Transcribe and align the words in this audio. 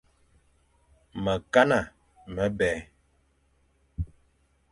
Mekana 1.23 1.79
mebè. 2.33 2.71